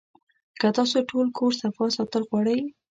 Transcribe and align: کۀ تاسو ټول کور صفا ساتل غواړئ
کۀ 0.59 0.67
تاسو 0.77 0.97
ټول 1.09 1.27
کور 1.37 1.51
صفا 1.61 1.85
ساتل 1.97 2.23
غواړئ 2.29 2.59